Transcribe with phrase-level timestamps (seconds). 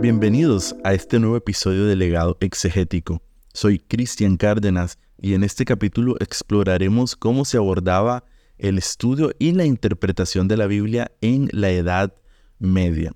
[0.00, 3.20] Bienvenidos a este nuevo episodio de Legado Exegético.
[3.52, 8.22] Soy Cristian Cárdenas y en este capítulo exploraremos cómo se abordaba
[8.58, 12.14] el estudio y la interpretación de la Biblia en la Edad
[12.60, 13.12] Media.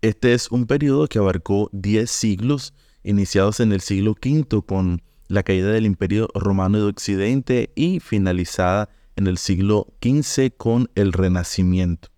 [0.00, 2.72] Este es un periodo que abarcó 10 siglos,
[3.02, 8.88] iniciados en el siglo V con la caída del Imperio Romano de Occidente y finalizada
[9.16, 12.08] en el siglo XV con el Renacimiento.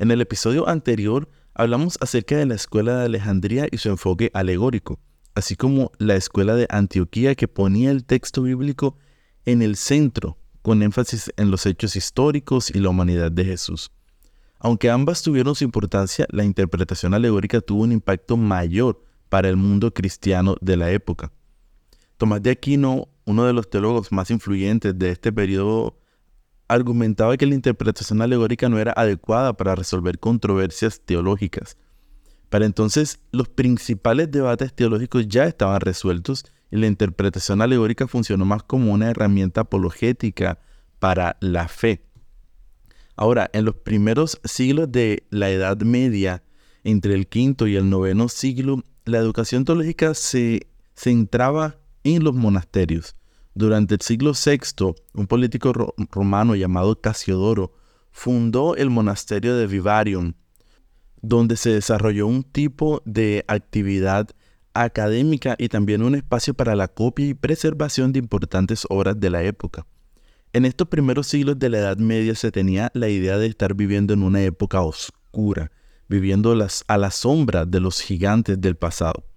[0.00, 1.28] En el episodio anterior
[1.60, 4.98] hablamos acerca de la escuela de Alejandría y su enfoque alegórico,
[5.34, 8.96] así como la escuela de Antioquía que ponía el texto bíblico
[9.44, 13.90] en el centro, con énfasis en los hechos históricos y la humanidad de Jesús.
[14.58, 19.92] Aunque ambas tuvieron su importancia, la interpretación alegórica tuvo un impacto mayor para el mundo
[19.92, 21.30] cristiano de la época.
[22.16, 25.99] Tomás de Aquino, uno de los teólogos más influyentes de este periodo
[26.70, 31.76] argumentaba que la interpretación alegórica no era adecuada para resolver controversias teológicas.
[32.48, 38.62] Para entonces, los principales debates teológicos ya estaban resueltos y la interpretación alegórica funcionó más
[38.62, 40.60] como una herramienta apologética
[41.00, 42.04] para la fe.
[43.16, 46.42] Ahora, en los primeros siglos de la Edad Media,
[46.84, 53.16] entre el quinto y el noveno siglo, la educación teológica se centraba en los monasterios.
[53.54, 55.72] Durante el siglo VI, un político
[56.10, 57.72] romano llamado Casiodoro
[58.12, 60.34] fundó el monasterio de Vivarium,
[61.20, 64.28] donde se desarrolló un tipo de actividad
[64.72, 69.42] académica y también un espacio para la copia y preservación de importantes obras de la
[69.42, 69.86] época.
[70.52, 74.14] En estos primeros siglos de la Edad Media se tenía la idea de estar viviendo
[74.14, 75.70] en una época oscura,
[76.08, 76.52] viviendo
[76.86, 79.29] a la sombra de los gigantes del pasado.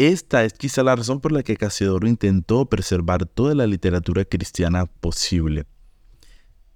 [0.00, 4.86] Esta es quizá la razón por la que Casiodoro intentó preservar toda la literatura cristiana
[4.86, 5.66] posible.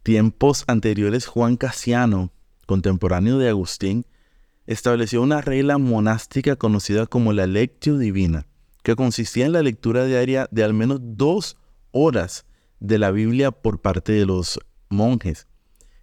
[0.02, 2.34] Tiempos anteriores, Juan Casiano,
[2.66, 4.04] contemporáneo de Agustín,
[4.66, 8.46] estableció una regla monástica conocida como la lectio divina,
[8.82, 11.56] que consistía en la lectura diaria de al menos dos
[11.92, 12.44] horas
[12.78, 14.60] de la Biblia por parte de los
[14.90, 15.46] monjes.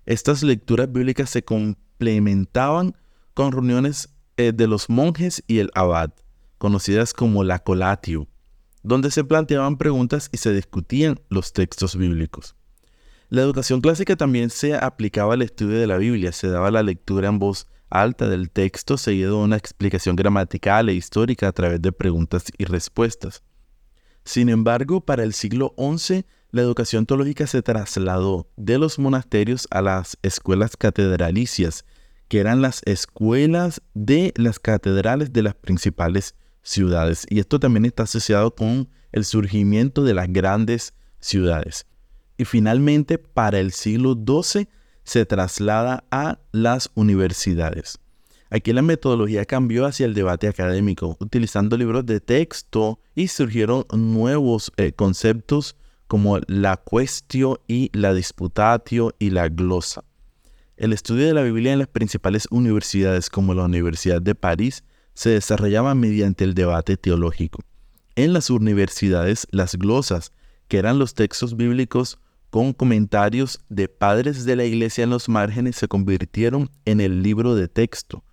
[0.07, 2.97] Estas lecturas bíblicas se complementaban
[3.35, 6.11] con reuniones eh, de los monjes y el abad
[6.61, 8.27] conocidas como la colatio,
[8.83, 12.55] donde se planteaban preguntas y se discutían los textos bíblicos.
[13.29, 17.29] La educación clásica también se aplicaba al estudio de la Biblia, se daba la lectura
[17.29, 21.91] en voz alta del texto seguido de una explicación gramatical e histórica a través de
[21.91, 23.41] preguntas y respuestas.
[24.23, 29.81] Sin embargo, para el siglo XI, la educación teológica se trasladó de los monasterios a
[29.81, 31.85] las escuelas catedralicias,
[32.27, 37.25] que eran las escuelas de las catedrales de las principales ciudades.
[37.29, 41.85] Y esto también está asociado con el surgimiento de las grandes ciudades.
[42.37, 44.67] Y finalmente, para el siglo XII,
[45.03, 47.99] se traslada a las universidades.
[48.49, 54.73] Aquí la metodología cambió hacia el debate académico, utilizando libros de texto y surgieron nuevos
[54.75, 55.77] eh, conceptos
[56.07, 60.03] como la cuestio y la disputatio y la glosa.
[60.75, 64.83] El estudio de la Biblia en las principales universidades como la Universidad de París
[65.21, 67.59] se desarrollaba mediante el debate teológico.
[68.15, 70.31] En las universidades, las glosas,
[70.67, 72.17] que eran los textos bíblicos
[72.49, 77.53] con comentarios de padres de la iglesia en los márgenes, se convirtieron en el libro
[77.53, 78.23] de texto.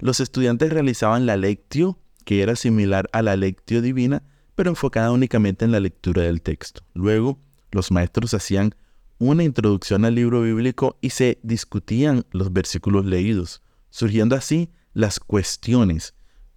[0.00, 4.24] Los estudiantes realizaban la lectio, que era similar a la lectio divina,
[4.56, 6.82] pero enfocada únicamente en la lectura del texto.
[6.94, 7.38] Luego,
[7.70, 8.74] los maestros hacían
[9.18, 16.14] una introducción al libro bíblico y se discutían los versículos leídos, surgiendo así las cuestiones,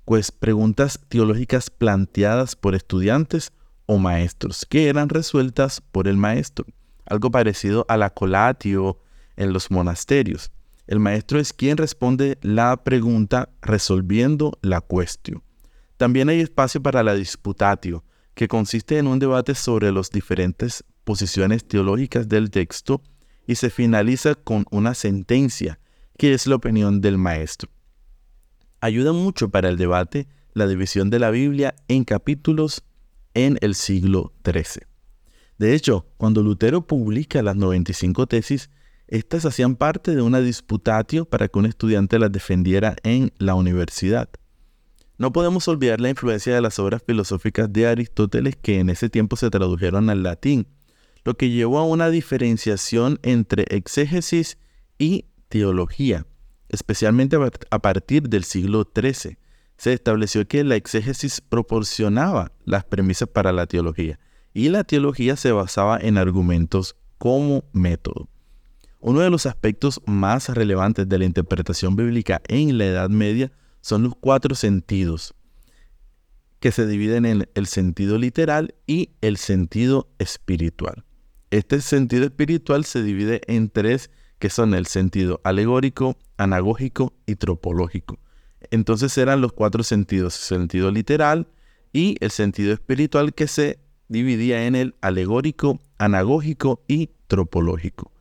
[0.07, 3.51] pues preguntas teológicas planteadas por estudiantes
[3.87, 6.65] o maestros, que eran resueltas por el maestro,
[7.05, 9.01] algo parecido a la colatio
[9.35, 10.49] en los monasterios.
[10.87, 15.43] El maestro es quien responde la pregunta resolviendo la cuestión.
[15.97, 21.67] También hay espacio para la disputatio, que consiste en un debate sobre las diferentes posiciones
[21.67, 23.01] teológicas del texto
[23.45, 25.81] y se finaliza con una sentencia,
[26.17, 27.69] que es la opinión del maestro
[28.81, 32.83] ayuda mucho para el debate la división de la Biblia en capítulos
[33.33, 34.87] en el siglo XIII.
[35.57, 38.69] De hecho, cuando Lutero publica las 95 tesis,
[39.07, 44.29] estas hacían parte de una disputatio para que un estudiante las defendiera en la universidad.
[45.17, 49.35] No podemos olvidar la influencia de las obras filosóficas de Aristóteles que en ese tiempo
[49.35, 50.67] se tradujeron al latín,
[51.23, 54.57] lo que llevó a una diferenciación entre exégesis
[54.99, 56.25] y teología
[56.69, 57.37] especialmente
[57.69, 59.37] a partir del siglo XIII,
[59.77, 64.19] se estableció que la exégesis proporcionaba las premisas para la teología
[64.53, 68.27] y la teología se basaba en argumentos como método.
[68.99, 74.03] Uno de los aspectos más relevantes de la interpretación bíblica en la Edad Media son
[74.03, 75.35] los cuatro sentidos,
[76.59, 81.05] que se dividen en el sentido literal y el sentido espiritual.
[81.51, 88.19] Este sentido espiritual se divide en tres, que son el sentido alegórico, anagógico y tropológico.
[88.71, 91.47] Entonces eran los cuatro sentidos, el sentido literal
[91.93, 98.11] y el sentido espiritual que se dividía en el alegórico, anagógico y tropológico.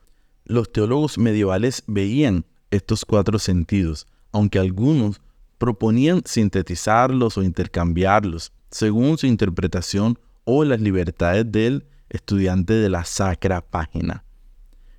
[0.44, 5.20] Los teólogos medievales veían estos cuatro sentidos, aunque algunos
[5.58, 13.60] proponían sintetizarlos o intercambiarlos según su interpretación o las libertades del estudiante de la sacra
[13.60, 14.25] página.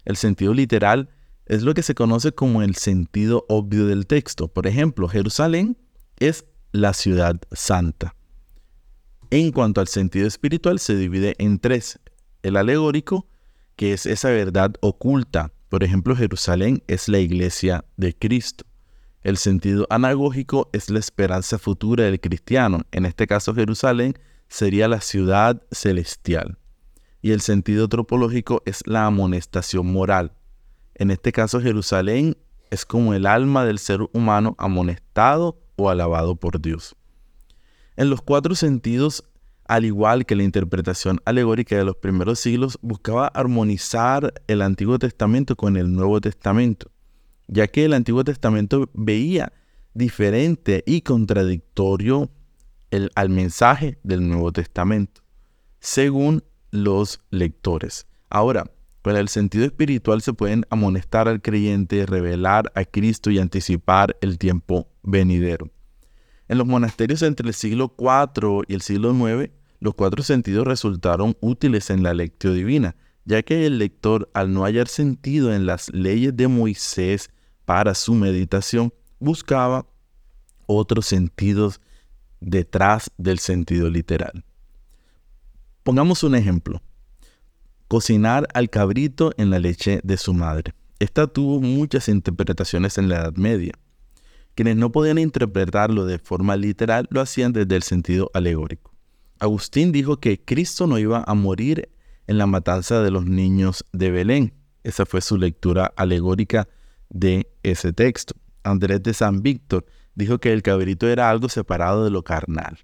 [0.07, 1.09] El sentido literal
[1.47, 4.47] es lo que se conoce como el sentido obvio del texto.
[4.47, 5.77] Por ejemplo, Jerusalén
[6.17, 8.15] es la ciudad santa.
[9.31, 11.99] En cuanto al sentido espiritual, se divide en tres.
[12.41, 13.27] El alegórico,
[13.75, 15.51] que es esa verdad oculta.
[15.67, 18.63] Por ejemplo, Jerusalén es la iglesia de Cristo.
[19.23, 22.79] El sentido anagógico es la esperanza futura del cristiano.
[22.93, 24.17] En este caso, Jerusalén
[24.47, 26.57] sería la ciudad celestial.
[27.21, 30.33] Y el sentido tropológico es la amonestación moral.
[30.95, 32.37] En este caso, Jerusalén
[32.69, 36.95] es como el alma del ser humano amonestado o alabado por Dios.
[37.95, 39.23] En los cuatro sentidos,
[39.67, 45.55] al igual que la interpretación alegórica de los primeros siglos, buscaba armonizar el Antiguo Testamento
[45.55, 46.91] con el Nuevo Testamento
[47.47, 49.53] ya que el Antiguo Testamento veía
[49.93, 52.29] diferente y contradictorio
[52.91, 55.21] el, al mensaje del Nuevo Testamento,
[55.79, 58.07] según los lectores.
[58.29, 58.65] Ahora,
[59.01, 64.37] con el sentido espiritual se pueden amonestar al creyente, revelar a Cristo y anticipar el
[64.37, 65.69] tiempo venidero.
[66.49, 71.37] En los monasterios entre el siglo IV y el siglo IX, los cuatro sentidos resultaron
[71.39, 75.89] útiles en la lectio divina, ya que el lector, al no hallar sentido en las
[75.93, 77.29] leyes de Moisés
[77.65, 79.85] para su meditación, buscaba
[80.65, 81.81] otros sentidos
[82.39, 84.45] detrás del sentido literal.
[85.87, 86.81] Pongamos un ejemplo.
[87.87, 90.73] Cocinar al cabrito en la leche de su madre.
[90.99, 93.71] Esta tuvo muchas interpretaciones en la Edad Media.
[94.53, 98.91] Quienes no podían interpretarlo de forma literal lo hacían desde el sentido alegórico.
[99.39, 101.87] Agustín dijo que Cristo no iba a morir
[102.27, 104.53] en la matanza de los niños de Belén.
[104.83, 106.67] Esa fue su lectura alegórica
[107.07, 108.35] de ese texto.
[108.61, 109.85] Andrés de San Víctor
[110.15, 112.77] dijo que el cabrito era algo separado de lo carnal.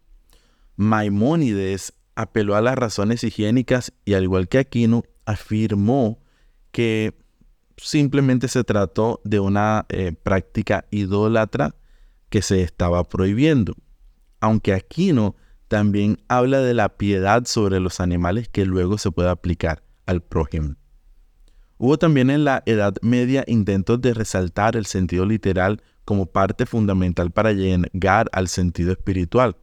[0.77, 6.19] Maimónides apeló a las razones higiénicas y al igual que Aquino afirmó
[6.71, 7.13] que
[7.77, 11.75] simplemente se trató de una eh, práctica idólatra
[12.29, 13.75] que se estaba prohibiendo.
[14.39, 15.35] Aunque Aquino
[15.67, 20.75] también habla de la piedad sobre los animales que luego se puede aplicar al prójimo.
[21.77, 27.31] Hubo también en la Edad Media intentos de resaltar el sentido literal como parte fundamental
[27.31, 29.57] para llegar al sentido espiritual,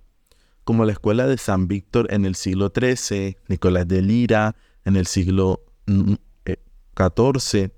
[0.65, 5.07] como la escuela de San Víctor en el siglo XIII, Nicolás de Lira en el
[5.07, 7.71] siglo XIV, eh,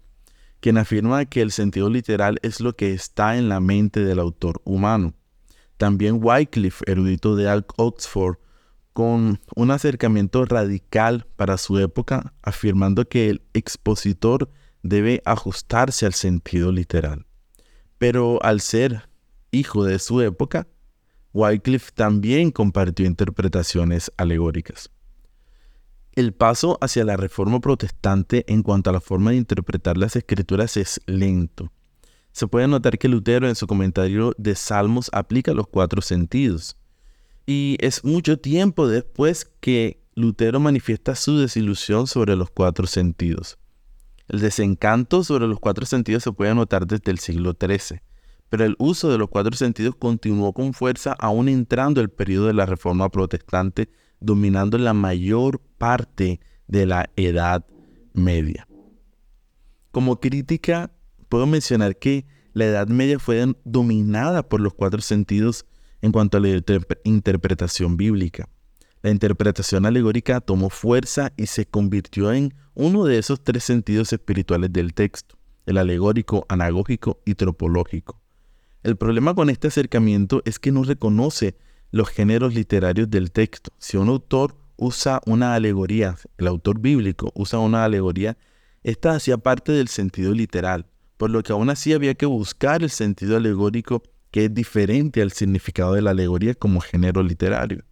[0.60, 4.60] quien afirma que el sentido literal es lo que está en la mente del autor
[4.64, 5.14] humano.
[5.76, 8.36] También Wycliffe, erudito de Oxford,
[8.92, 14.50] con un acercamiento radical para su época, afirmando que el expositor
[14.82, 17.26] debe ajustarse al sentido literal.
[17.98, 19.08] Pero al ser
[19.50, 20.66] hijo de su época,
[21.32, 24.90] Wycliffe también compartió interpretaciones alegóricas.
[26.14, 30.76] El paso hacia la reforma protestante en cuanto a la forma de interpretar las escrituras
[30.76, 31.72] es lento.
[32.32, 36.76] Se puede notar que Lutero en su comentario de Salmos aplica los cuatro sentidos,
[37.46, 43.58] y es mucho tiempo después que Lutero manifiesta su desilusión sobre los cuatro sentidos.
[44.28, 48.02] El desencanto sobre los cuatro sentidos se puede notar desde el siglo XIII,
[48.52, 52.52] pero el uso de los cuatro sentidos continuó con fuerza aún entrando el periodo de
[52.52, 53.88] la Reforma Protestante,
[54.20, 57.64] dominando la mayor parte de la Edad
[58.12, 58.68] Media.
[59.90, 60.92] Como crítica,
[61.30, 65.64] puedo mencionar que la Edad Media fue dominada por los cuatro sentidos
[66.02, 66.60] en cuanto a la
[67.04, 68.50] interpretación bíblica.
[69.00, 74.70] La interpretación alegórica tomó fuerza y se convirtió en uno de esos tres sentidos espirituales
[74.74, 78.21] del texto, el alegórico, anagógico y tropológico.
[78.82, 81.56] El problema con este acercamiento es que no reconoce
[81.92, 83.70] los géneros literarios del texto.
[83.78, 88.36] Si un autor usa una alegoría, el autor bíblico usa una alegoría,
[88.82, 90.86] esta hacía parte del sentido literal,
[91.16, 95.30] por lo que aún así había que buscar el sentido alegórico que es diferente al
[95.30, 97.84] significado de la alegoría como género literario.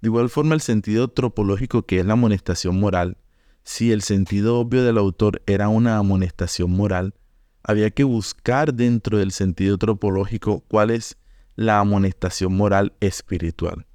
[0.00, 3.18] De igual forma, el sentido tropológico, que es la amonestación moral,
[3.64, 7.12] si el sentido obvio del autor era una amonestación moral,
[7.62, 11.16] había que buscar dentro del sentido tropológico cuál es
[11.56, 13.86] la amonestación moral espiritual.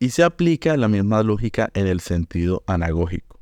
[0.00, 3.40] Y se aplica la misma lógica en el sentido anagógico.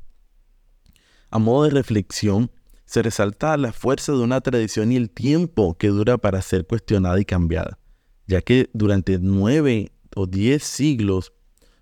[1.31, 2.51] A modo de reflexión,
[2.87, 7.21] se resalta la fuerza de una tradición y el tiempo que dura para ser cuestionada
[7.21, 7.79] y cambiada,
[8.27, 11.33] ya que durante nueve o diez siglos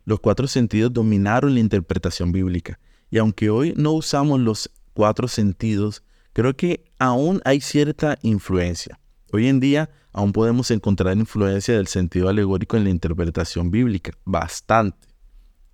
[0.05, 2.79] los cuatro sentidos dominaron la interpretación bíblica.
[3.11, 6.03] Y aunque hoy no usamos los cuatro sentidos,
[6.35, 9.01] creo que aún hay cierta influencia.
[9.33, 15.09] Hoy en día aún podemos encontrar influencia del sentido alegórico en la interpretación bíblica, bastante.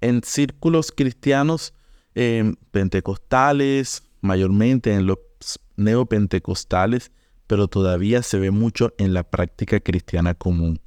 [0.00, 1.74] En círculos cristianos
[2.14, 5.18] eh, pentecostales, mayormente en los
[5.76, 7.10] neopentecostales,
[7.46, 10.80] pero todavía se ve mucho en la práctica cristiana común.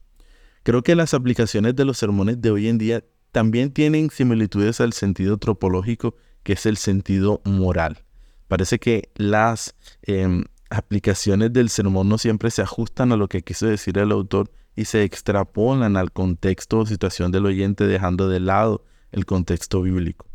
[0.63, 4.94] Creo que las aplicaciones de los sermones de hoy en día también tienen similitudes al
[4.94, 8.03] sentido tropológico, que es el sentido moral.
[8.48, 13.68] Parece que las em, aplicaciones del sermón no siempre se ajustan a lo que quiso
[13.68, 18.86] decir el autor y se extrapolan al contexto o situación del oyente dejando de lado
[19.12, 20.28] el contexto bíblico.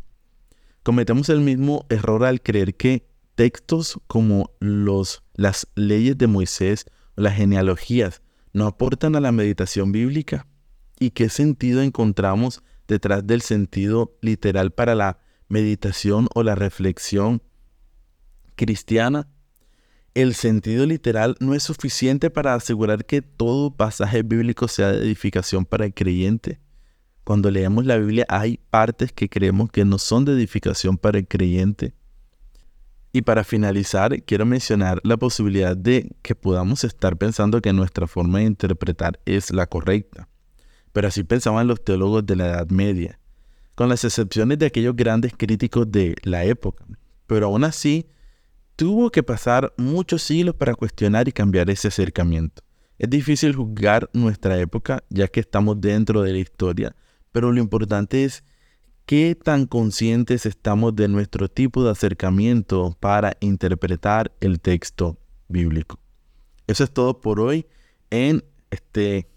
[0.83, 6.85] Cometemos el mismo error al creer que textos como los, las leyes de Moisés
[7.15, 8.21] o las genealogías
[8.53, 10.47] no aportan a la meditación bíblica?
[10.99, 17.41] ¿Y qué sentido encontramos detrás del sentido literal para la meditación o la reflexión
[18.59, 19.29] cristiana?
[20.13, 25.65] El sentido literal no es suficiente para asegurar que todo pasaje bíblico sea de edificación
[25.65, 26.59] para el creyente.
[27.23, 31.27] Cuando leemos la Biblia hay partes que creemos que no son de edificación para el
[31.27, 31.93] creyente.
[33.13, 38.39] Y para finalizar, quiero mencionar la posibilidad de que podamos estar pensando que nuestra forma
[38.39, 40.27] de interpretar es la correcta.
[40.91, 43.19] Pero así pensaban los teólogos de la Edad Media,
[43.75, 46.83] con las excepciones de aquellos grandes críticos de la época.
[47.25, 48.07] Pero aún así,
[48.79, 52.63] tuvo que pasar muchos siglos para cuestionar y cambiar ese acercamiento.
[52.97, 56.95] Es difícil juzgar nuestra época ya que estamos dentro de la historia,
[57.33, 58.41] pero lo importante es
[59.05, 65.17] ¿Qué tan conscientes estamos de nuestro tipo de acercamiento para interpretar el texto
[65.49, 65.99] bíblico?
[66.67, 67.65] Eso es todo por hoy
[68.11, 69.27] en este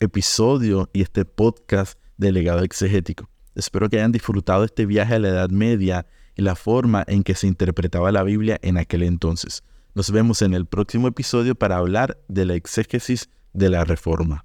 [0.00, 3.30] episodio y este podcast de legado exegético.
[3.54, 6.04] Espero que hayan disfrutado este viaje a la Edad Media
[6.36, 9.62] y la forma en que se interpretaba la Biblia en aquel entonces.
[9.94, 14.44] Nos vemos en el próximo episodio para hablar de la exégesis de la Reforma.